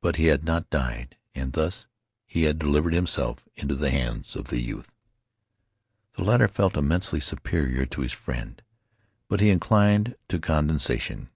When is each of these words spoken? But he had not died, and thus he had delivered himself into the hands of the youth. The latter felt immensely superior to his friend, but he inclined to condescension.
But 0.00 0.16
he 0.16 0.24
had 0.26 0.42
not 0.42 0.68
died, 0.68 1.16
and 1.32 1.52
thus 1.52 1.86
he 2.26 2.42
had 2.42 2.58
delivered 2.58 2.92
himself 2.92 3.48
into 3.54 3.76
the 3.76 3.92
hands 3.92 4.34
of 4.34 4.46
the 4.48 4.58
youth. 4.58 4.90
The 6.16 6.24
latter 6.24 6.48
felt 6.48 6.76
immensely 6.76 7.20
superior 7.20 7.86
to 7.86 8.00
his 8.00 8.10
friend, 8.12 8.60
but 9.28 9.38
he 9.38 9.48
inclined 9.50 10.16
to 10.26 10.40
condescension. 10.40 11.30